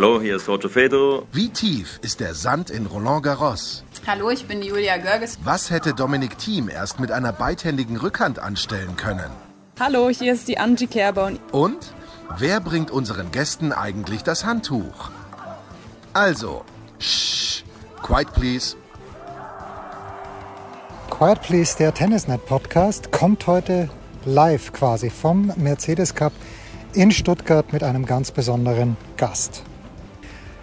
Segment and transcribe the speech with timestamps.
[0.00, 1.26] Hallo, hier ist Roger Fedor.
[1.30, 3.84] Wie tief ist der Sand in Roland Garros?
[4.06, 5.38] Hallo, ich bin Julia Görges.
[5.44, 9.30] Was hätte Dominik Thiem erst mit einer beidhändigen Rückhand anstellen können?
[9.78, 11.32] Hallo, hier ist die Angie Kerber.
[11.52, 11.92] Und
[12.38, 15.10] wer bringt unseren Gästen eigentlich das Handtuch?
[16.14, 16.64] Also,
[16.98, 17.62] shh,
[18.02, 18.76] quiet please.
[21.10, 23.90] Quiet Please, der Tennisnet Podcast, kommt heute
[24.24, 26.32] live quasi vom Mercedes Cup
[26.94, 29.62] in Stuttgart mit einem ganz besonderen Gast.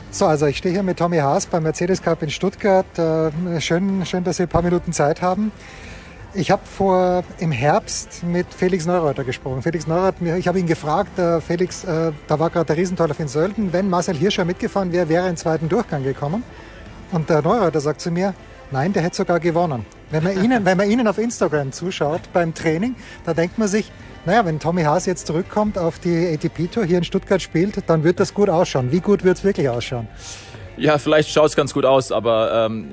[0.09, 2.85] So, also ich stehe hier mit Tommy Haas beim Mercedes Cup in Stuttgart.
[2.97, 5.51] Äh, schön, schön, dass wir ein paar Minuten Zeit haben.
[6.33, 9.61] Ich habe vor im Herbst mit Felix Neureuter gesprochen.
[9.61, 13.27] Felix Neureuter, ich habe ihn gefragt, äh, Felix, äh, da war gerade der Riesentorlauf in
[13.27, 16.43] Sölden, wenn Marcel Hirscher mitgefahren wäre, wäre er in zweiten Durchgang gekommen.
[17.11, 18.33] Und der Neureuter sagt zu mir,
[18.71, 19.85] nein, der hätte sogar gewonnen.
[20.09, 23.91] Wenn man, Ihnen, wenn man Ihnen auf Instagram zuschaut beim Training, da denkt man sich,
[24.27, 28.19] naja, wenn Tommy Haas jetzt zurückkommt auf die ATP-Tour hier in Stuttgart spielt, dann wird
[28.19, 28.91] das gut ausschauen.
[28.91, 30.09] Wie gut wird es wirklich ausschauen?
[30.75, 32.89] Ja, vielleicht schaut es ganz gut aus, aber ähm,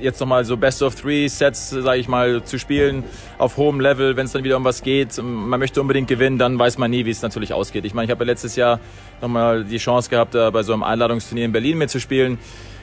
[0.00, 3.04] jetzt nochmal so Best of Three Sets, sage ich mal, zu spielen
[3.38, 6.58] auf hohem Level, wenn es dann wieder um was geht, man möchte unbedingt gewinnen, dann
[6.58, 7.84] weiß man nie, wie es natürlich ausgeht.
[7.84, 8.80] Ich meine, ich habe ja letztes Jahr
[9.22, 12.38] nochmal die Chance gehabt, bei so einem Einladungsturnier in Berlin mitzuspielen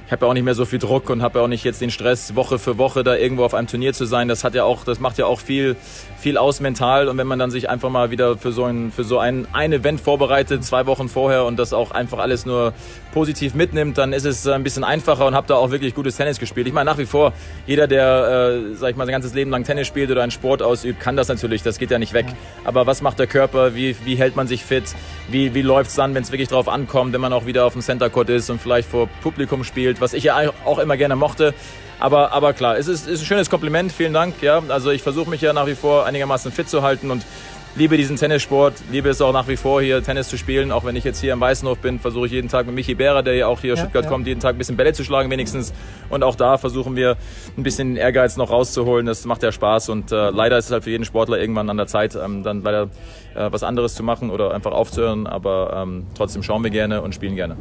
[0.05, 1.81] ich habe ja auch nicht mehr so viel Druck und habe ja auch nicht jetzt
[1.81, 4.27] den Stress, Woche für Woche da irgendwo auf einem Turnier zu sein.
[4.27, 5.75] Das hat ja auch, das macht ja auch viel,
[6.17, 7.07] viel aus mental.
[7.07, 9.71] Und wenn man dann sich einfach mal wieder für so ein, für so ein, ein
[9.71, 12.73] Event vorbereitet, zwei Wochen vorher und das auch einfach alles nur
[13.13, 16.39] positiv mitnimmt, dann ist es ein bisschen einfacher und habe da auch wirklich gutes Tennis
[16.39, 16.67] gespielt.
[16.67, 17.31] Ich meine, nach wie vor,
[17.65, 20.61] jeder, der, äh, sag ich mal, sein ganzes Leben lang Tennis spielt oder einen Sport
[20.61, 21.63] ausübt, kann das natürlich.
[21.63, 22.25] Das geht ja nicht weg.
[22.65, 23.73] Aber was macht der Körper?
[23.73, 24.83] Wie, wie hält man sich fit?
[25.29, 27.73] Wie, wie läuft es dann, wenn es wirklich drauf ankommt, wenn man auch wieder auf
[27.73, 29.92] dem Center Court ist und vielleicht vor Publikum spielt?
[30.01, 31.53] Was ich ja auch immer gerne mochte.
[31.99, 34.41] Aber, aber klar, es ist, ist ein schönes Kompliment, vielen Dank.
[34.41, 34.61] Ja.
[34.67, 37.23] Also ich versuche mich ja nach wie vor einigermaßen fit zu halten und
[37.75, 40.71] liebe diesen Tennissport, liebe es auch nach wie vor hier Tennis zu spielen.
[40.71, 43.23] Auch wenn ich jetzt hier am Weißenhof bin, versuche ich jeden Tag mit Michi Behrer,
[43.23, 44.11] der ja auch hier aus ja, Stuttgart ja.
[44.11, 45.73] kommt, jeden Tag ein bisschen Bälle zu schlagen wenigstens.
[46.09, 47.17] Und auch da versuchen wir
[47.57, 49.05] ein bisschen Ehrgeiz noch rauszuholen.
[49.05, 51.77] Das macht ja Spaß und äh, leider ist es halt für jeden Sportler irgendwann an
[51.77, 52.89] der Zeit, ähm, dann leider
[53.35, 55.25] äh, was anderes zu machen oder einfach aufzuhören.
[55.25, 57.57] Aber ähm, trotzdem schauen wir gerne und spielen gerne.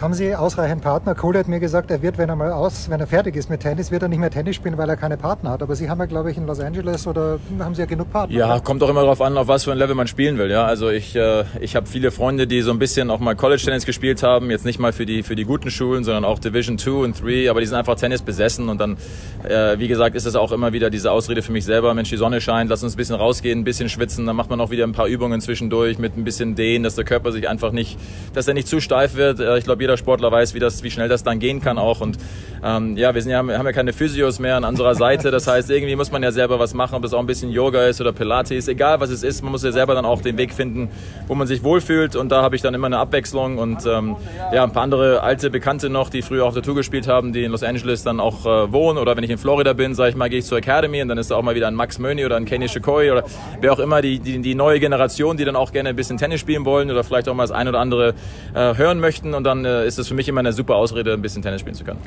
[0.00, 1.16] Haben Sie ausreichend Partner?
[1.16, 3.62] Cole hat mir gesagt, er wird, wenn er mal aus, wenn er fertig ist mit
[3.62, 5.60] Tennis, wird er nicht mehr Tennis spielen, weil er keine Partner hat.
[5.60, 8.36] Aber Sie haben ja, glaube ich, in Los Angeles oder haben Sie ja genug Partner?
[8.36, 8.60] Ja, oder?
[8.60, 10.52] kommt auch immer darauf an, auf was für ein Level man spielen will.
[10.52, 13.60] Ja, also ich, äh, ich habe viele Freunde, die so ein bisschen auch mal College
[13.60, 14.52] Tennis gespielt haben.
[14.52, 17.50] Jetzt nicht mal für die für die guten Schulen, sondern auch Division 2 und 3.
[17.50, 18.98] Aber die sind einfach Tennis besessen und dann,
[19.42, 21.92] äh, wie gesagt, ist es auch immer wieder diese Ausrede für mich selber.
[21.94, 24.26] Mensch, die Sonne scheint, lass uns ein bisschen rausgehen, ein bisschen schwitzen.
[24.26, 27.04] Dann macht man auch wieder ein paar Übungen zwischendurch mit ein bisschen Dehnen, dass der
[27.04, 27.98] Körper sich einfach nicht,
[28.32, 29.40] dass er nicht zu steif wird.
[29.40, 32.02] Äh, ich glaube, jeder Sportler weiß, wie das wie schnell das dann gehen kann auch.
[32.02, 32.18] Und
[32.62, 35.30] ähm, ja, wir sind ja, haben ja keine Physios mehr an unserer Seite.
[35.30, 37.86] Das heißt, irgendwie muss man ja selber was machen, ob es auch ein bisschen Yoga
[37.86, 39.42] ist oder Pilates, egal was es ist.
[39.42, 40.90] Man muss ja selber dann auch den Weg finden,
[41.26, 42.16] wo man sich wohlfühlt.
[42.16, 44.16] Und da habe ich dann immer eine Abwechslung und ähm,
[44.52, 47.44] ja, ein paar andere alte Bekannte noch, die früher auch der Tour gespielt haben, die
[47.44, 48.98] in Los Angeles dann auch äh, wohnen.
[48.98, 51.16] Oder wenn ich in Florida bin, sage ich mal, gehe ich zur Academy und dann
[51.16, 53.24] ist da auch mal wieder ein Max Möni oder ein Kenny Shikoi oder
[53.60, 56.40] wer auch immer, die, die, die neue Generation, die dann auch gerne ein bisschen Tennis
[56.40, 58.14] spielen wollen oder vielleicht auch mal das ein oder andere
[58.54, 59.32] äh, hören möchten.
[59.32, 61.60] Und dann äh, ist es für mich immer eine super Ausrede, ein bisschen bisschen Tennis
[61.60, 62.00] spielen zu können.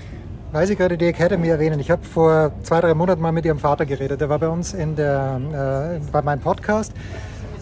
[0.52, 3.60] Weil Sie gerade die Academy erwähnen, ich habe vor zwei, drei Monaten mal mit Ihrem
[3.60, 4.20] Vater geredet.
[4.20, 6.94] Der war bei uns in der, äh, bei meinem Podcast.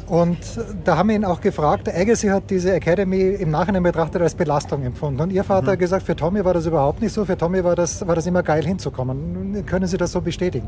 [0.08, 0.40] Und
[0.86, 4.84] da haben wir ihn auch gefragt, Agassi hat diese Academy im Nachhinein betrachtet als Belastung
[4.84, 5.22] empfunden.
[5.22, 5.72] Und Ihr Vater mhm.
[5.74, 7.25] hat gesagt, für Tommy war das überhaupt nicht so.
[7.25, 9.64] Für Tommy war das, war das immer geil hinzukommen.
[9.68, 10.68] Können Sie das so bestätigen?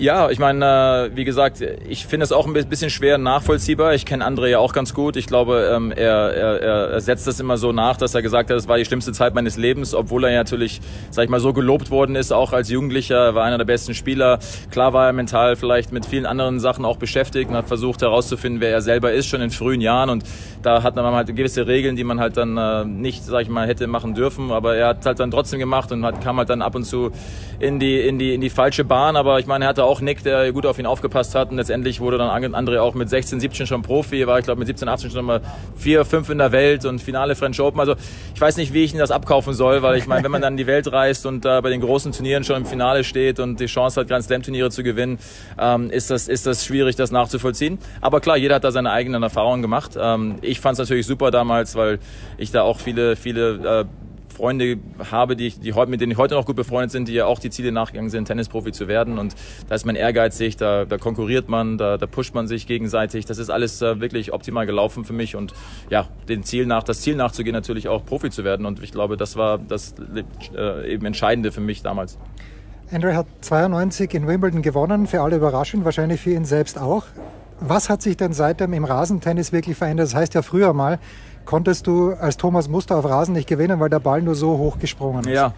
[0.00, 3.92] Ja, ich meine, äh, wie gesagt, ich finde es auch ein bisschen schwer nachvollziehbar.
[3.92, 5.14] Ich kenne André ja auch ganz gut.
[5.14, 6.60] Ich glaube, ähm, er, er,
[6.92, 9.34] er setzt das immer so nach, dass er gesagt hat, es war die schlimmste Zeit
[9.34, 10.80] meines Lebens, obwohl er ja natürlich,
[11.10, 13.92] sag ich mal, so gelobt worden ist, auch als Jugendlicher, er war einer der besten
[13.92, 14.38] Spieler.
[14.70, 18.62] Klar war er mental vielleicht mit vielen anderen Sachen auch beschäftigt und hat versucht herauszufinden,
[18.62, 20.08] wer er selber ist, schon in frühen Jahren.
[20.08, 20.24] Und
[20.62, 23.66] da hat man halt gewisse Regeln, die man halt dann äh, nicht, sag ich mal,
[23.66, 24.50] hätte machen dürfen.
[24.50, 27.10] Aber er hat halt dann trotzdem gemacht und hat, kam halt dann ab und zu
[27.58, 29.16] in die, in die, in die falsche Bahn.
[29.16, 31.50] Aber ich meine, er hatte auch Nick, der gut auf ihn aufgepasst hat.
[31.50, 34.20] Und letztendlich wurde dann André auch mit 16, 17 schon Profi.
[34.20, 35.40] Er war, ich glaube, mit 17, 18 schon mal
[35.76, 37.80] 4, 5 in der Welt und Finale French Open.
[37.80, 37.94] Also
[38.34, 40.54] ich weiß nicht, wie ich ihn das abkaufen soll, weil ich meine, wenn man dann
[40.54, 43.60] in die Welt reist und äh, bei den großen Turnieren schon im Finale steht und
[43.60, 45.18] die Chance hat, Grand Slam Turniere zu gewinnen,
[45.58, 47.78] ähm, ist, das, ist das schwierig, das nachzuvollziehen.
[48.00, 49.92] Aber klar, jeder hat da seine eigenen Erfahrungen gemacht.
[50.00, 51.98] Ähm, ich fand es natürlich super damals, weil
[52.36, 53.84] ich da auch viele, viele äh,
[54.40, 54.78] Freunde
[55.10, 57.50] habe, die, die mit denen ich heute noch gut befreundet sind, die ja auch die
[57.50, 59.18] Ziele nachgegangen sind, Tennisprofi zu werden.
[59.18, 59.34] Und
[59.68, 63.26] da ist man ehrgeizig, da, da konkurriert man, da, da pusht man sich gegenseitig.
[63.26, 65.52] Das ist alles äh, wirklich optimal gelaufen für mich und
[65.90, 68.64] ja, den Ziel nach, das Ziel nachzugehen, natürlich auch Profi zu werden.
[68.64, 69.94] Und ich glaube, das war das
[70.56, 72.18] äh, eben Entscheidende für mich damals.
[72.90, 77.04] Andre hat 92 in Wimbledon gewonnen, für alle überraschend, wahrscheinlich für ihn selbst auch.
[77.60, 80.06] Was hat sich denn seitdem im Rasentennis wirklich verändert?
[80.06, 80.98] Das heißt ja früher mal,
[81.50, 84.78] konntest du als Thomas Muster auf Rasen nicht gewinnen, weil der Ball nur so hoch
[84.78, 85.34] gesprungen ist.
[85.34, 85.52] Ja,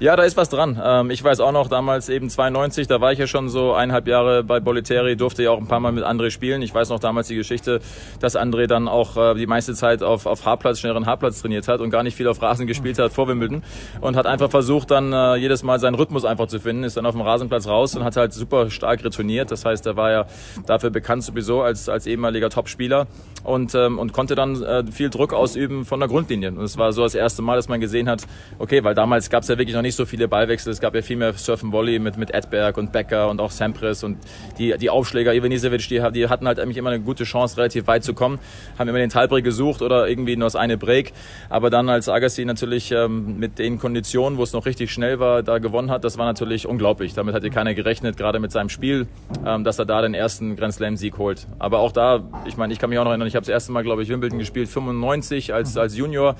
[0.00, 0.80] ja da ist was dran.
[0.82, 4.08] Ähm, ich weiß auch noch, damals eben 92, da war ich ja schon so eineinhalb
[4.08, 6.62] Jahre bei Bolleteri, durfte ja auch ein paar Mal mit André spielen.
[6.62, 7.80] Ich weiß noch damals die Geschichte,
[8.20, 11.80] dass André dann auch äh, die meiste Zeit auf, auf Haarplatz, schnelleren Haarplatz trainiert hat
[11.80, 13.62] und gar nicht viel auf Rasen gespielt hat vor Wimbledon
[14.00, 17.04] und hat einfach versucht, dann äh, jedes Mal seinen Rhythmus einfach zu finden, ist dann
[17.04, 19.50] auf dem Rasenplatz raus und hat halt super stark retourniert.
[19.50, 20.24] Das heißt, er war ja
[20.64, 23.08] dafür bekannt sowieso als, als ehemaliger Topspieler
[23.42, 26.50] und, ähm, und konnte dann äh, viel Druck ausüben von der Grundlinie.
[26.50, 28.22] Und es war so das erste Mal, dass man gesehen hat,
[28.58, 30.72] okay, weil damals gab es ja wirklich noch nicht so viele Ballwechsel.
[30.72, 34.04] Es gab ja viel mehr Surfen Volley mit, mit Edberg und Becker und auch Sampras
[34.04, 34.18] und
[34.58, 38.04] die, die Aufschläger, Ivanisevic, die, die hatten halt eigentlich immer eine gute Chance, relativ weit
[38.04, 38.38] zu kommen,
[38.78, 41.12] haben immer den Tiebreak gesucht oder irgendwie nur das eine Break.
[41.48, 45.42] Aber dann als Agassi natürlich ähm, mit den Konditionen, wo es noch richtig schnell war,
[45.42, 47.14] da gewonnen hat, das war natürlich unglaublich.
[47.14, 49.06] Damit hatte keiner gerechnet, gerade mit seinem Spiel,
[49.44, 51.46] ähm, dass er da den ersten Grand Slam Sieg holt.
[51.58, 53.72] Aber auch da, ich meine, ich kann mich auch noch erinnern, ich habe das erste
[53.72, 55.04] Mal, glaube ich, Wimbledon gespielt, 95
[55.52, 56.36] als, als Junior.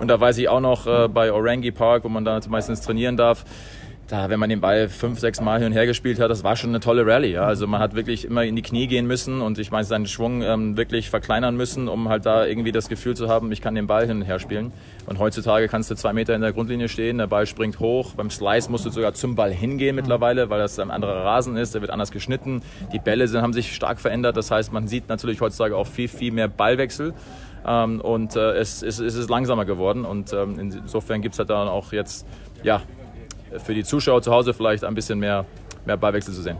[0.00, 3.16] Und da weiß ich auch noch äh, bei Orangi Park, wo man da meistens trainieren
[3.16, 3.44] darf,
[4.08, 6.54] da, wenn man den Ball fünf, sechs Mal hin und her gespielt hat, das war
[6.54, 7.32] schon eine tolle Rallye.
[7.32, 7.42] Ja.
[7.42, 10.42] Also man hat wirklich immer in die Knie gehen müssen und ich meine seinen Schwung
[10.42, 13.88] ähm, wirklich verkleinern müssen, um halt da irgendwie das Gefühl zu haben, ich kann den
[13.88, 14.72] Ball hin und her spielen.
[15.06, 18.14] Und heutzutage kannst du zwei Meter in der Grundlinie stehen, der Ball springt hoch.
[18.14, 21.74] Beim Slice musst du sogar zum Ball hingehen mittlerweile, weil das ein anderer Rasen ist,
[21.74, 22.62] der wird anders geschnitten.
[22.92, 24.36] Die Bälle sind, haben sich stark verändert.
[24.36, 27.12] Das heißt, man sieht natürlich heutzutage auch viel, viel mehr Ballwechsel.
[27.66, 30.04] Ähm, und äh, es, es, es, ist langsamer geworden.
[30.04, 32.24] Und ähm, insofern gibt es halt dann auch jetzt
[32.62, 32.82] ja,
[33.58, 35.44] für die Zuschauer zu Hause vielleicht ein bisschen mehr,
[35.84, 36.56] mehr Ballwechsel zu sehen.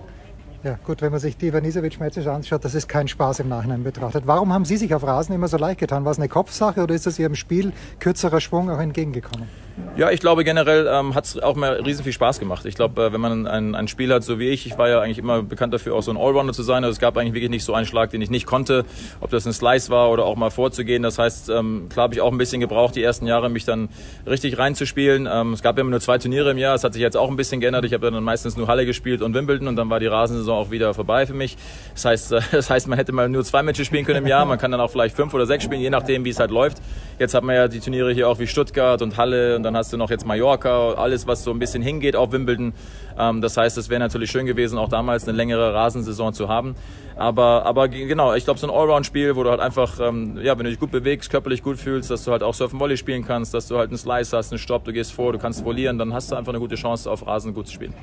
[0.62, 4.26] Ja, gut, wenn man sich die Ivanisevic-Matches anschaut, das ist kein Spaß im Nachhinein betrachtet.
[4.26, 6.04] Warum haben Sie sich auf Rasen immer so leicht getan?
[6.04, 9.48] War es eine Kopfsache oder ist es Ihrem Spiel kürzerer Schwung auch entgegengekommen?
[9.96, 12.64] Ja, ich glaube generell ähm, hat es auch mal riesen viel Spaß gemacht.
[12.64, 15.00] Ich glaube, äh, wenn man ein, ein Spiel hat, so wie ich, ich war ja
[15.00, 16.82] eigentlich immer bekannt dafür, auch so ein Allrounder zu sein.
[16.84, 18.86] Also es gab eigentlich wirklich nicht so einen Schlag, den ich nicht konnte,
[19.20, 21.02] ob das ein Slice war oder auch mal vorzugehen.
[21.02, 23.90] Das heißt, ähm, klar habe ich auch ein bisschen gebraucht, die ersten Jahre mich dann
[24.26, 25.28] richtig reinzuspielen.
[25.30, 27.28] Ähm, es gab ja immer nur zwei Turniere im Jahr, es hat sich jetzt auch
[27.28, 27.84] ein bisschen geändert.
[27.84, 30.70] Ich habe dann meistens nur Halle gespielt und Wimbledon und dann war die Rasensaison auch
[30.70, 31.56] wieder vorbei für mich.
[31.92, 34.46] Das heißt, äh, das heißt, man hätte mal nur zwei Matches spielen können im Jahr,
[34.46, 36.78] man kann dann auch vielleicht fünf oder sechs spielen, je nachdem, wie es halt läuft.
[37.18, 39.92] Jetzt hat man ja die Turniere hier auch wie Stuttgart und Halle und dann hast
[39.92, 42.72] du noch jetzt Mallorca alles, was so ein bisschen hingeht auf Wimbledon.
[43.18, 46.74] Ähm, das heißt, es wäre natürlich schön gewesen, auch damals eine längere Rasensaison zu haben.
[47.16, 50.64] Aber, aber genau, ich glaube, so ein Allround-Spiel, wo du halt einfach, ähm, ja, wenn
[50.64, 53.54] du dich gut bewegst, körperlich gut fühlst, dass du halt auch Surfen Volley spielen kannst,
[53.54, 56.14] dass du halt einen Slice hast, einen Stopp, du gehst vor, du kannst vollieren, dann
[56.14, 57.94] hast du einfach eine gute Chance, auf Rasen gut zu spielen.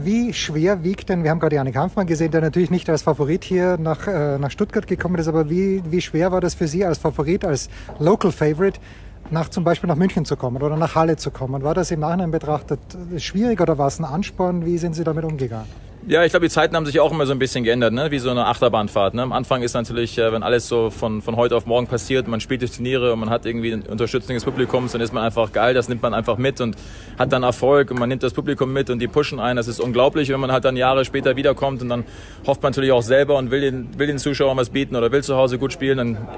[0.00, 3.42] Wie schwer wiegt denn, wir haben gerade Janik Hanfmann gesehen, der natürlich nicht als Favorit
[3.42, 6.84] hier nach, äh, nach Stuttgart gekommen ist, aber wie, wie schwer war das für Sie
[6.84, 7.68] als Favorit, als
[7.98, 8.78] Local Favorite,
[9.30, 11.62] nach zum Beispiel nach München zu kommen oder nach Halle zu kommen.
[11.62, 12.80] War das im Nachhinein betrachtet
[13.18, 14.64] schwierig oder war es ein Ansporn?
[14.64, 15.87] Wie sind Sie damit umgegangen?
[16.06, 18.10] Ja, ich glaube, die Zeiten haben sich auch immer so ein bisschen geändert, ne?
[18.10, 19.14] wie so eine Achterbahnfahrt.
[19.14, 19.22] Ne?
[19.22, 22.40] Am Anfang ist natürlich, äh, wenn alles so von, von heute auf morgen passiert, man
[22.40, 25.74] spielt die Turniere und man hat irgendwie ein unterstützendes Publikum, dann ist man einfach geil,
[25.74, 26.76] das nimmt man einfach mit und
[27.18, 29.56] hat dann Erfolg und man nimmt das Publikum mit und die pushen ein.
[29.56, 32.04] Das ist unglaublich, wenn man halt dann Jahre später wiederkommt und dann
[32.46, 35.22] hofft man natürlich auch selber und will den, will den Zuschauern was bieten oder will
[35.22, 36.28] zu Hause gut spielen, dann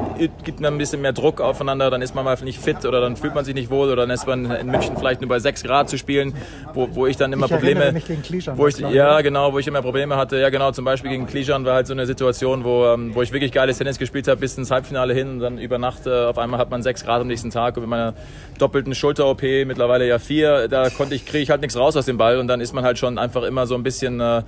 [0.43, 3.17] gibt man ein bisschen mehr Druck aufeinander, dann ist man mal nicht fit oder dann
[3.17, 5.63] fühlt man sich nicht wohl oder dann ist man in München vielleicht nur bei 6
[5.63, 6.35] Grad zu spielen,
[6.75, 7.93] wo, wo ich dann immer ich Probleme...
[7.93, 8.23] Mich gegen
[8.57, 10.39] wo ich, ja, genau, wo ich immer Probleme hatte.
[10.39, 13.33] Ja, genau, zum Beispiel gegen Klijan war halt so eine Situation, wo, ähm, wo ich
[13.33, 16.39] wirklich geiles Tennis gespielt habe, bis ins Halbfinale hin und dann über Nacht äh, auf
[16.39, 18.15] einmal hat man sechs Grad am nächsten Tag und mit meiner
[18.59, 22.19] doppelten Schulter-OP, mittlerweile ja vier, da konnte ich, kriege ich halt nichts raus aus dem
[22.19, 24.43] Ball und dann ist man halt schon einfach immer so ein bisschen, äh,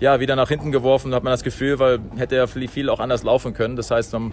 [0.00, 3.22] ja, wieder nach hinten geworfen, hat man das Gefühl, weil hätte ja viel auch anders
[3.22, 3.76] laufen können.
[3.76, 4.32] Das heißt, man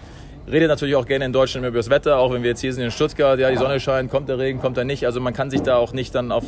[0.50, 2.84] redet natürlich auch gerne in Deutschland über das Wetter, auch wenn wir jetzt hier sind
[2.84, 5.06] in Stuttgart, ja, die Sonne scheint, kommt der Regen, kommt er nicht.
[5.06, 6.44] Also man kann sich da auch nicht dann auf,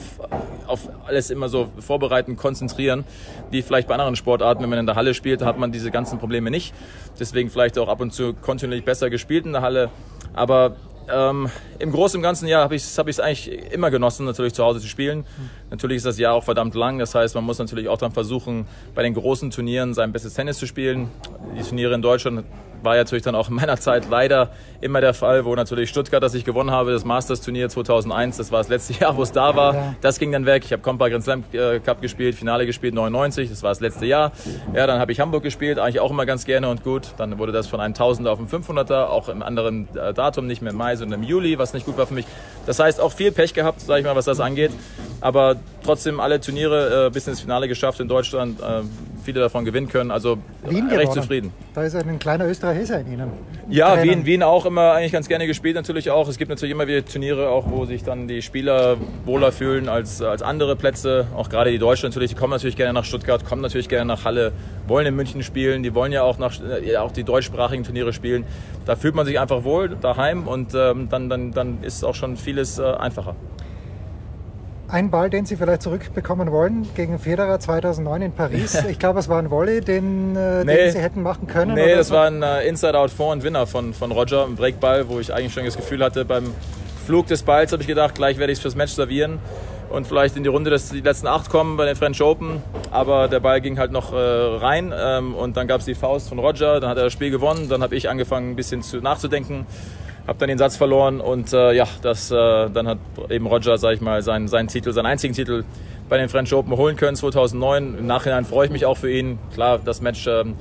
[0.67, 3.05] auf alles immer so vorbereiten, konzentrieren,
[3.51, 6.19] wie vielleicht bei anderen Sportarten, wenn man in der Halle spielt, hat man diese ganzen
[6.19, 6.75] Probleme nicht.
[7.19, 9.91] Deswegen vielleicht auch ab und zu kontinuierlich besser gespielt in der Halle.
[10.35, 10.77] Aber
[11.09, 11.49] ähm,
[11.79, 14.81] Im Großen und Ganzen ja, habe ich es hab eigentlich immer genossen, natürlich zu Hause
[14.81, 15.25] zu spielen.
[15.71, 16.99] Natürlich ist das Jahr auch verdammt lang.
[16.99, 20.59] Das heißt, man muss natürlich auch dann versuchen, bei den großen Turnieren sein bestes Tennis
[20.59, 21.09] zu spielen.
[21.57, 22.45] Die Turniere in Deutschland
[22.83, 26.35] war natürlich dann auch in meiner Zeit leider immer der Fall, wo natürlich Stuttgart, das
[26.35, 29.97] ich gewonnen habe, das Masters-Turnier 2001, das war das letzte Jahr, wo es da war.
[30.01, 30.63] Das ging dann weg.
[30.65, 34.07] Ich habe Compa Grand Slam äh, Cup gespielt, Finale gespielt 99, das war das letzte
[34.07, 34.33] Jahr.
[34.75, 37.09] Ja, dann habe ich Hamburg gespielt, eigentlich auch immer ganz gerne und gut.
[37.17, 40.63] Dann wurde das von einem Tausender auf einen 500er, auch im anderen äh, Datum, nicht
[40.63, 42.27] mehr im Mai, sondern im Juli, was nicht gut war für mich.
[42.67, 44.73] Das heißt, auch viel Pech gehabt, sage ich mal, was das angeht.
[45.21, 48.83] Aber trotzdem alle Turniere äh, bis ins Finale geschafft in Deutschland, äh,
[49.27, 50.11] viele davon gewinnen können.
[50.11, 51.23] Also Wien recht gewonnen.
[51.23, 51.53] zufrieden.
[51.75, 53.31] Da ist ein kleiner Österreicher in Ihnen.
[53.69, 54.03] Ja.
[54.03, 56.29] Wien, Wien auch immer eigentlich ganz gerne gespielt natürlich auch.
[56.29, 60.23] Es gibt natürlich immer wieder Turniere, auch wo sich dann die Spieler wohler fühlen als,
[60.23, 61.27] als andere Plätze.
[61.37, 64.25] Auch gerade die Deutschen natürlich, die kommen natürlich gerne nach Stuttgart, kommen natürlich gerne nach
[64.25, 64.53] Halle,
[64.87, 66.55] wollen in München spielen, die wollen ja auch, nach,
[66.85, 68.45] ja, auch die deutschsprachigen Turniere spielen.
[68.87, 72.37] Da fühlt man sich einfach wohl daheim und ähm, dann, dann, dann ist auch schon
[72.37, 73.35] vieles äh, einfacher.
[74.89, 78.85] Ein Ball, den Sie vielleicht zurückbekommen wollen, gegen Federer 2009 in Paris.
[78.89, 80.77] Ich glaube, es war ein Volley, den, äh, Nee.
[80.77, 81.75] den Sie hätten machen können.
[81.75, 82.15] Nee, das so.
[82.15, 86.05] war ein äh, Inside-Out-Vorhand-Winner von, von Roger, ein Breakball, wo ich eigentlich schon das Gefühl
[86.05, 86.53] hatte, beim
[87.05, 89.39] Flug des Balls habe ich gedacht, gleich werde ich es fürs Match servieren
[89.91, 92.63] und vielleicht in die Runde, dass die letzten acht kommen bei den French Open.
[92.91, 96.29] Aber der Ball ging halt noch äh, rein ähm, und dann gab es die Faust
[96.29, 98.99] von Roger, dann hat er das Spiel gewonnen, dann habe ich angefangen ein bisschen zu,
[98.99, 99.67] nachzudenken.
[100.27, 102.99] Habe dann den Satz verloren und äh, ja, das, äh, dann hat
[103.31, 105.65] eben Roger, sag ich mal, seinen, seinen Titel, seinen einzigen Titel
[106.09, 107.99] bei den French Open holen können 2009.
[107.99, 109.39] Im Nachhinein freue ich mich auch für ihn.
[109.55, 110.55] Klar, das Match ähm,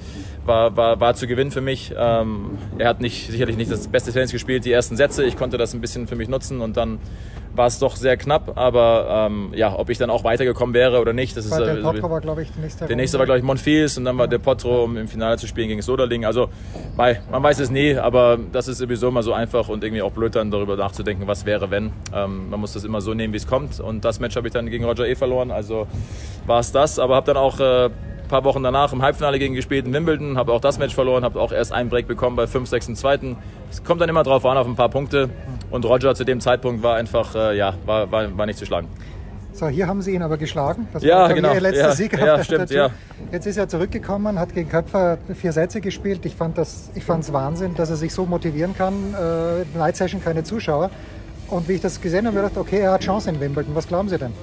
[0.45, 1.93] war, war, war zu gewinnen für mich.
[1.97, 5.23] Ähm, er hat nicht, sicherlich nicht das beste Tennis gespielt, die ersten Sätze.
[5.23, 6.99] Ich konnte das ein bisschen für mich nutzen und dann
[7.57, 8.57] war es doch sehr knapp.
[8.57, 11.81] Aber ähm, ja, ob ich dann auch weitergekommen wäre oder nicht, das ist äh, Del
[11.81, 14.27] Potro war, glaube ich, die nächste der nächste war, glaube ich, Monfils und dann war
[14.27, 16.25] der Potro, um im Finale zu spielen gegen Soderling.
[16.25, 16.49] Also,
[16.95, 20.11] mei, man weiß es nie, aber das ist sowieso immer so einfach und irgendwie auch
[20.11, 21.91] blöd dann darüber nachzudenken, was wäre, wenn.
[22.13, 23.79] Ähm, man muss das immer so nehmen, wie es kommt.
[23.79, 25.87] Und das Match habe ich dann gegen Roger E verloren, also
[26.45, 26.99] war es das.
[26.99, 27.89] Aber habe dann auch äh,
[28.25, 31.23] ein paar Wochen danach im Halbfinale gegen gespielt in Wimbledon, habe auch das Match verloren,
[31.23, 33.19] habe auch erst einen Break bekommen bei 5, 6 und 2.
[33.71, 35.29] Es kommt dann immer drauf an, auf ein paar Punkte.
[35.69, 38.87] Und Roger zu dem Zeitpunkt war einfach, äh, ja, war, war, war nicht zu schlagen.
[39.53, 40.87] So, hier haben Sie ihn aber geschlagen.
[40.91, 41.53] Das Ja, war genau.
[41.53, 42.89] Ihr letzter Ja, Sieg ja, stimmt, ja.
[43.31, 46.25] Jetzt ist er zurückgekommen, hat gegen Köpfer vier Sätze gespielt.
[46.25, 46.91] Ich fand es
[47.31, 48.93] Wahnsinn, dass er sich so motivieren kann.
[49.13, 50.89] Äh, Night Session keine Zuschauer.
[51.47, 53.75] Und wie ich das gesehen habe, habe ich gedacht, okay, er hat Chance in Wimbledon.
[53.75, 54.33] Was glauben Sie denn?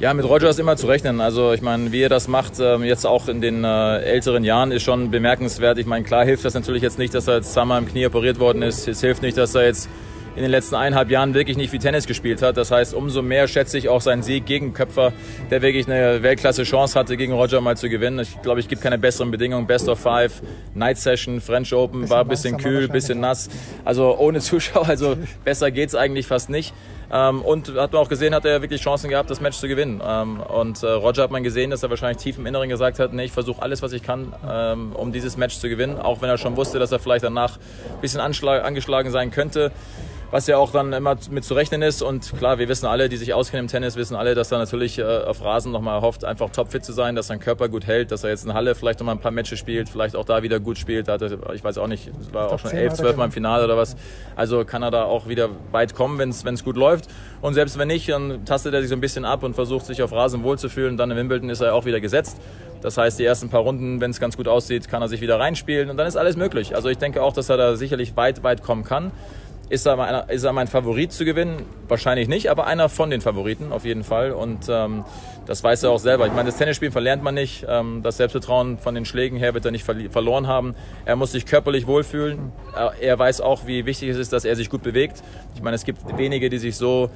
[0.00, 1.20] Ja, mit Roger ist immer zu rechnen.
[1.20, 4.72] Also ich meine, wie er das macht, ähm, jetzt auch in den äh, älteren Jahren,
[4.72, 5.78] ist schon bemerkenswert.
[5.78, 8.38] Ich meine, klar hilft das natürlich jetzt nicht, dass er jetzt zweimal im Knie operiert
[8.38, 8.88] worden ist.
[8.88, 9.88] Es hilft nicht, dass er jetzt
[10.34, 12.56] in den letzten eineinhalb Jahren wirklich nicht wie Tennis gespielt hat.
[12.56, 15.12] Das heißt, umso mehr schätze ich auch seinen Sieg gegen Köpfer,
[15.50, 18.20] der wirklich eine Weltklasse-Chance hatte, gegen Roger mal zu gewinnen.
[18.20, 19.66] Ich glaube, ich gibt keine besseren Bedingungen.
[19.66, 20.42] Best of Five,
[20.74, 23.50] Night Session, French Open, war ein bisschen kühl, bisschen nass.
[23.84, 26.72] Also ohne Zuschauer, also besser geht's eigentlich fast nicht.
[27.12, 30.00] Ähm, und hat man auch gesehen, hat er wirklich Chancen gehabt, das Match zu gewinnen.
[30.04, 33.12] Ähm, und äh, Roger hat man gesehen, dass er wahrscheinlich tief im Inneren gesagt hat,
[33.12, 35.98] nee, ich versuche alles, was ich kann, ähm, um dieses Match zu gewinnen.
[35.98, 39.72] Auch wenn er schon wusste, dass er vielleicht danach ein bisschen angeschlagen sein könnte.
[40.32, 42.00] Was ja auch dann immer mit zu rechnen ist.
[42.00, 44.98] Und klar, wir wissen alle, die sich auskennen im Tennis, wissen alle, dass er natürlich
[44.98, 48.24] äh, auf Rasen nochmal hofft, einfach topfit zu sein, dass sein Körper gut hält, dass
[48.24, 50.78] er jetzt in Halle vielleicht nochmal ein paar Matches spielt, vielleicht auch da wieder gut
[50.78, 51.08] spielt.
[51.08, 53.16] Da hat er, ich weiß auch nicht, war auch schon 10 elf, hat er zwölf
[53.16, 53.32] Mal im.
[53.32, 53.94] Finale oder was.
[54.34, 57.10] Also kann er da auch wieder weit kommen, wenn es gut läuft.
[57.42, 60.02] Und selbst wenn nicht, dann tastet er sich so ein bisschen ab und versucht sich
[60.02, 60.96] auf Rasen wohlzufühlen.
[60.96, 62.38] Dann in Wimbledon ist er auch wieder gesetzt.
[62.80, 65.38] Das heißt, die ersten paar Runden, wenn es ganz gut aussieht, kann er sich wieder
[65.38, 66.74] reinspielen und dann ist alles möglich.
[66.74, 69.12] Also ich denke auch, dass er da sicherlich weit, weit kommen kann.
[69.72, 71.64] Ist er, mein, ist er mein Favorit zu gewinnen?
[71.88, 74.32] Wahrscheinlich nicht, aber einer von den Favoriten auf jeden Fall.
[74.32, 75.02] Und ähm,
[75.46, 76.26] das weiß er auch selber.
[76.26, 77.64] Ich meine, das Tennisspielen verlernt man nicht.
[77.66, 80.74] Ähm, das Selbstvertrauen von den Schlägen her wird er nicht verloren haben.
[81.06, 82.52] Er muss sich körperlich wohlfühlen.
[83.00, 85.22] Er weiß auch, wie wichtig es ist, dass er sich gut bewegt.
[85.54, 87.08] Ich meine, es gibt wenige, die sich so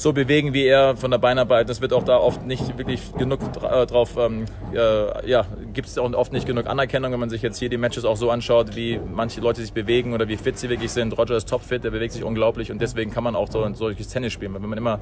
[0.00, 1.68] so bewegen wie er von der Beinarbeit.
[1.68, 5.98] Es wird auch da oft nicht wirklich genug äh, drauf, ähm, äh, ja, gibt es
[5.98, 8.74] auch oft nicht genug Anerkennung, wenn man sich jetzt hier die Matches auch so anschaut,
[8.76, 11.18] wie manche Leute sich bewegen oder wie fit sie wirklich sind.
[11.18, 14.08] Roger ist topfit, der bewegt sich unglaublich und deswegen kann man auch so ein solches
[14.08, 14.54] Tennis spielen.
[14.54, 15.00] Weil Wenn man immer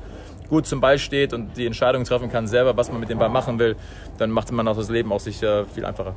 [0.49, 3.29] gut zum Ball steht und die Entscheidung treffen kann selber, was man mit dem Ball
[3.29, 3.77] machen will,
[4.19, 6.17] dann macht man auch das Leben auch sich äh, viel einfacher.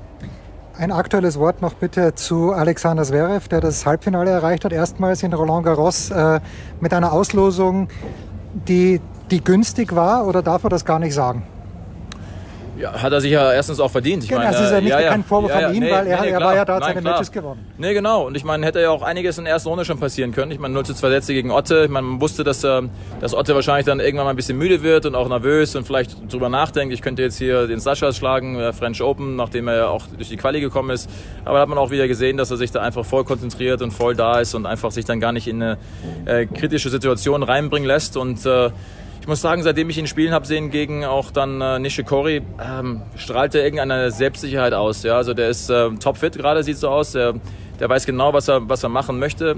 [0.76, 5.34] Ein aktuelles Wort noch bitte zu Alexander Zverev, der das Halbfinale erreicht hat, erstmals in
[5.34, 6.40] Roland Garros äh,
[6.80, 7.88] mit einer Auslosung,
[8.54, 11.44] die, die günstig war oder darf er das gar nicht sagen?
[12.82, 14.24] Ja, hat er sich ja erstens auch verdient.
[14.24, 16.40] Ich Genau, meine, es ist ja nicht äh, kein Vorwurf an ihn, weil er- er
[16.42, 17.14] war ja da, hat Nein, seine klar.
[17.14, 17.66] Matches gewonnen.
[17.78, 18.26] Nee, genau.
[18.26, 20.52] Und ich meine, hätte ja auch einiges in der ersten Runde schon passieren können.
[20.52, 21.84] Ich meine, 0 zu 2 Sätze gegen Otte.
[21.86, 22.82] Ich meine, man wusste, dass, äh,
[23.20, 26.32] dass Otte wahrscheinlich dann irgendwann mal ein bisschen müde wird und auch nervös und vielleicht
[26.34, 29.88] drüber nachdenkt, ich könnte jetzt hier den Sascha schlagen, äh, French Open, nachdem er ja
[29.88, 31.10] auch durch die Quali gekommen ist.
[31.46, 33.92] Aber da hat man auch wieder gesehen, dass er sich da einfach voll konzentriert und
[33.92, 35.78] voll da ist und einfach sich dann gar nicht in eine
[36.26, 38.18] äh, kritische Situation reinbringen lässt.
[38.18, 38.70] Und äh,
[39.22, 43.04] ich muss sagen, seitdem ich ihn spielen habe sehen gegen auch dann äh, Nishikori, ähm,
[43.16, 45.04] strahlt er irgendeine Selbstsicherheit aus.
[45.04, 45.16] Ja?
[45.16, 47.14] Also der ist äh, topfit gerade, sieht so aus.
[47.14, 47.36] Der,
[47.80, 49.56] Der weiß genau, was er, was er machen möchte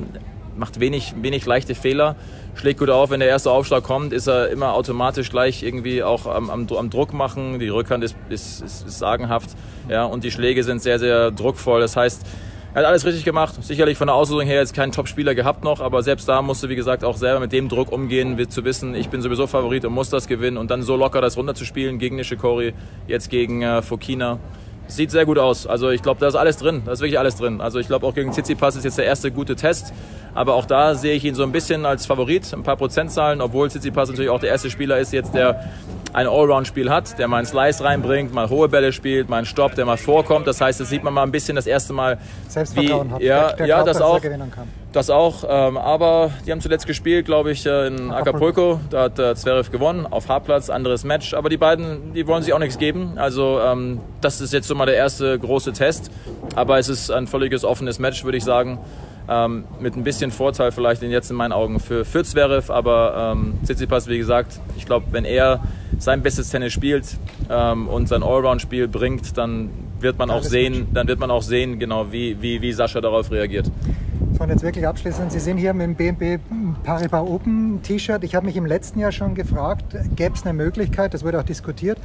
[0.57, 2.15] macht wenig, wenig leichte Fehler,
[2.55, 3.09] schlägt gut auf.
[3.09, 6.89] Wenn der erste Aufschlag kommt, ist er immer automatisch gleich irgendwie auch am, am, am
[6.89, 7.59] Druck machen.
[7.59, 9.49] Die Rückhand ist, ist, ist, ist sagenhaft
[9.89, 11.81] ja, und die Schläge sind sehr, sehr druckvoll.
[11.81, 12.25] Das heißt,
[12.73, 13.63] er hat alles richtig gemacht.
[13.63, 16.75] Sicherlich von der Auslosung her jetzt keinen Top-Spieler gehabt noch, aber selbst da musste, wie
[16.75, 20.09] gesagt, auch selber mit dem Druck umgehen, zu wissen, ich bin sowieso Favorit und muss
[20.09, 22.73] das gewinnen und dann so locker das runterzuspielen gegen Nishikori,
[23.07, 24.39] jetzt gegen äh, Fokina.
[24.87, 25.65] Sieht sehr gut aus.
[25.65, 26.81] Also ich glaube, da ist alles drin.
[26.85, 27.61] Da ist wirklich alles drin.
[27.61, 29.93] Also ich glaube auch gegen Tsitsipas ist jetzt der erste gute Test.
[30.33, 33.69] Aber auch da sehe ich ihn so ein bisschen als Favorit, ein paar Prozentzahlen, obwohl
[33.69, 35.69] Tsitsipas natürlich auch der erste Spieler ist jetzt, der
[36.13, 39.75] ein Allround-Spiel hat, der mal einen Slice reinbringt, mal hohe Bälle spielt, mal einen Stopp,
[39.75, 40.45] der mal vorkommt.
[40.47, 43.21] Das heißt, das sieht man mal ein bisschen das erste Mal, Selbstvertrauen wie, hat.
[43.21, 44.67] ja, Der- der ja, glaubt, das auch, gewinnen kann.
[44.91, 45.43] das auch.
[45.47, 48.79] Ähm, aber die haben zuletzt gespielt, glaube ich, äh, in Acapulco.
[48.91, 51.33] Da hat äh, Zverev gewonnen auf Hartplatz, anderes Match.
[51.33, 53.13] Aber die beiden, die wollen sich auch nichts geben.
[53.17, 56.11] Also ähm, das ist jetzt so mal der erste große Test.
[56.55, 58.77] Aber es ist ein völliges offenes Match, würde ich sagen.
[59.33, 62.71] Ähm, mit ein bisschen Vorteil vielleicht jetzt in meinen Augen für, für Zverev.
[62.71, 65.61] Aber ähm, Tsitsipas, wie gesagt, ich glaube, wenn er
[65.97, 67.17] sein bestes Tennis spielt
[67.49, 71.79] ähm, und sein Allround-Spiel bringt, dann wird man auch sehen, dann wird man auch sehen,
[71.79, 73.71] genau wie, wie, wie Sascha darauf reagiert.
[74.39, 75.31] Und jetzt wirklich abschließend.
[75.31, 76.39] Sie sind hier mit dem BNB
[76.83, 78.23] Paribas Open T-Shirt.
[78.23, 79.85] Ich habe mich im letzten Jahr schon gefragt,
[80.15, 81.97] gäbe es eine Möglichkeit, das wurde auch diskutiert,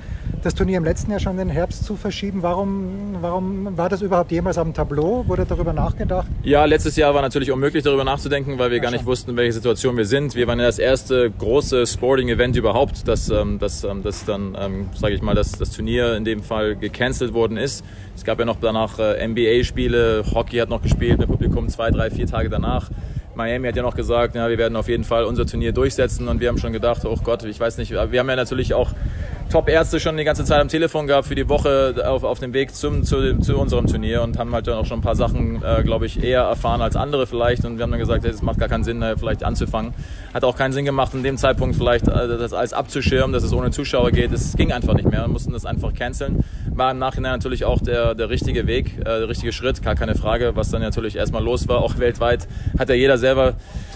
[0.43, 2.43] das Turnier im letzten Jahr schon in den Herbst zu verschieben.
[2.43, 5.25] Warum, warum war das überhaupt jemals am Tableau?
[5.27, 6.27] Wurde darüber nachgedacht?
[6.43, 9.55] Ja, letztes Jahr war natürlich unmöglich darüber nachzudenken, weil wir gar nicht wussten, in welcher
[9.55, 10.35] Situation wir sind.
[10.35, 14.87] Wir waren ja das erste große Sporting-Event überhaupt, dass, ähm, dass, ähm, dass dann, ähm,
[14.95, 17.85] sage ich mal, dass das Turnier in dem Fall gecancelt worden ist.
[18.15, 22.11] Es gab ja noch danach äh, NBA-Spiele, Hockey hat noch gespielt mit Publikum zwei, drei,
[22.11, 22.91] vier Tage danach.
[23.39, 26.41] Miami hat ja noch gesagt, ja, wir werden auf jeden Fall unser Turnier durchsetzen und
[26.41, 28.91] wir haben schon gedacht, oh Gott, ich weiß nicht, wir haben ja natürlich auch
[29.51, 32.75] Top-Ärzte schon die ganze Zeit am Telefon gehabt für die Woche auf, auf dem Weg
[32.75, 35.83] zum, zu, zu unserem Turnier und haben halt dann auch schon ein paar Sachen, äh,
[35.83, 37.65] glaube ich, eher erfahren als andere vielleicht.
[37.65, 39.95] Und wir haben dann gesagt, es macht gar keinen Sinn, äh, vielleicht anzufangen.
[40.35, 43.55] Hat auch keinen Sinn gemacht, in dem Zeitpunkt vielleicht äh, das alles abzuschirmen, dass es
[43.55, 44.33] ohne Zuschauer geht.
[44.33, 45.23] Es ging einfach nicht mehr.
[45.23, 46.45] Wir mussten das einfach canceln.
[46.71, 50.15] War im Nachhinein natürlich auch der, der richtige Weg, äh, der richtige Schritt, gar keine
[50.15, 52.47] Frage, was dann natürlich erstmal los war, auch weltweit.
[52.79, 53.55] Hat ja jeder selber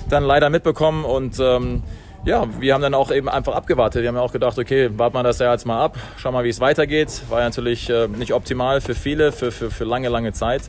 [0.09, 1.83] dann leider mitbekommen und ähm,
[2.25, 4.03] ja, wir haben dann auch eben einfach abgewartet.
[4.03, 6.45] Wir haben ja auch gedacht, okay, warten wir das Jahr jetzt mal ab, schauen mal,
[6.45, 7.23] wie es weitergeht.
[7.29, 10.63] War ja natürlich äh, nicht optimal für viele, für, für, für lange, lange Zeit.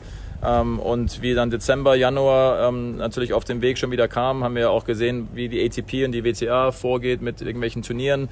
[0.43, 4.55] Ähm, und wie dann Dezember, Januar ähm, natürlich auf dem Weg schon wieder kam, haben
[4.55, 8.29] wir auch gesehen, wie die ATP und die WTA vorgeht mit irgendwelchen Turnieren,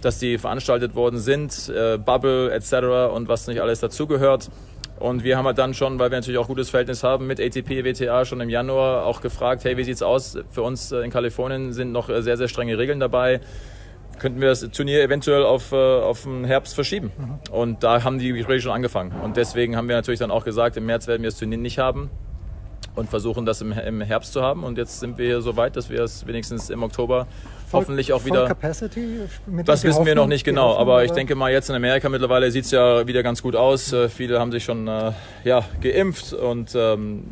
[0.00, 3.12] dass die veranstaltet worden sind, äh, Bubble etc.
[3.12, 4.48] und was nicht alles dazugehört.
[5.00, 7.84] Und wir haben halt dann schon, weil wir natürlich auch gutes Verhältnis haben mit ATP,
[7.84, 10.38] WTA schon im Januar auch gefragt, hey, wie sieht's aus?
[10.50, 13.40] Für uns äh, in Kalifornien sind noch äh, sehr, sehr strenge Regeln dabei.
[14.18, 17.12] Könnten wir das Turnier eventuell auf, äh, auf den Herbst verschieben?
[17.50, 19.12] Und da haben die Gespräche schon angefangen.
[19.24, 21.78] Und deswegen haben wir natürlich dann auch gesagt, im März werden wir das Turnier nicht
[21.78, 22.10] haben
[22.94, 24.64] und versuchen das im, im Herbst zu haben.
[24.64, 27.26] Und jetzt sind wir hier so weit, dass wir es wenigstens im Oktober
[27.72, 29.20] hoffentlich auch Voll wieder Capacity?
[29.64, 32.50] Das wissen wir noch nicht genau, Hoffnung, aber ich denke mal jetzt in Amerika mittlerweile
[32.50, 33.92] sieht es ja wieder ganz gut aus.
[33.92, 35.12] Äh, viele haben sich schon äh,
[35.44, 37.24] ja, geimpft und ähm,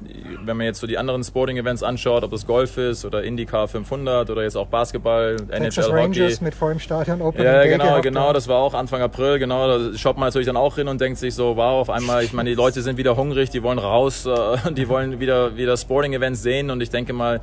[0.44, 4.30] wenn man jetzt so die anderen Sporting-Events anschaut, ob das Golf ist oder IndyCar 500
[4.30, 6.20] oder jetzt auch Basketball, Texas NHL Hockey.
[6.20, 9.66] Rangers mit vollem Stadion Open Ja, genau, gehabt, genau, das war auch Anfang April, genau,
[9.66, 12.32] da schaut man natürlich dann auch hin und denkt sich so, wow, auf einmal, ich
[12.32, 16.42] meine, die Leute sind wieder hungrig, die wollen raus, äh, die wollen wieder, wieder Sporting-Events
[16.42, 17.40] sehen und ich denke mal,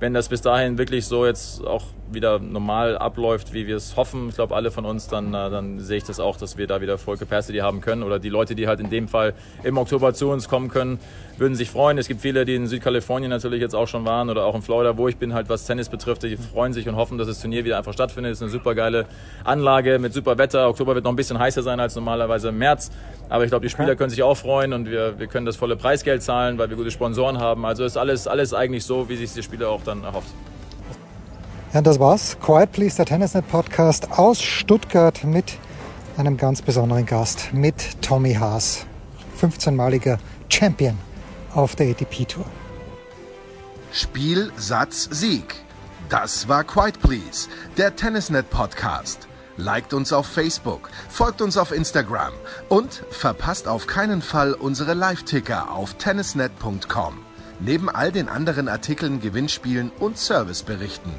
[0.00, 4.28] wenn das bis dahin wirklich so jetzt auch wieder normal abläuft, wie wir es hoffen,
[4.28, 6.80] ich glaube alle von uns, dann, äh, dann sehe ich das auch, dass wir da
[6.80, 10.14] wieder Full Capacity haben können oder die Leute, die halt in dem Fall im Oktober
[10.14, 10.98] zu uns kommen können,
[11.38, 11.98] würden sich freuen.
[11.98, 14.96] Es gibt viele, die in Südkalifornien natürlich jetzt auch schon waren oder auch in Florida,
[14.96, 17.64] wo ich bin, halt was Tennis betrifft, die freuen sich und hoffen, dass das Turnier
[17.64, 18.32] wieder einfach stattfindet.
[18.32, 19.06] Es ist eine super geile
[19.44, 20.68] Anlage mit super Wetter.
[20.68, 22.90] Oktober wird noch ein bisschen heißer sein als normalerweise im März.
[23.28, 25.76] Aber ich glaube, die Spieler können sich auch freuen und wir, wir können das volle
[25.76, 27.64] Preisgeld zahlen, weil wir gute Sponsoren haben.
[27.66, 30.32] Also ist alles, alles eigentlich so, wie sich die Spieler auch dann erhofft.
[31.78, 32.36] Ja, das war's.
[32.40, 35.58] Quiet Please, der Tennisnet Podcast aus Stuttgart mit
[36.16, 38.84] einem ganz besonderen Gast, mit Tommy Haas,
[39.40, 40.98] 15-maliger Champion
[41.54, 42.44] auf der ATP Tour.
[43.92, 45.54] Spiel, Satz, Sieg.
[46.08, 49.28] Das war Quiet Please, der Tennisnet Podcast.
[49.56, 52.32] Liked uns auf Facebook, folgt uns auf Instagram
[52.68, 57.20] und verpasst auf keinen Fall unsere Live-Ticker auf tennisnet.com.
[57.60, 61.12] Neben all den anderen Artikeln, Gewinnspielen und Serviceberichten.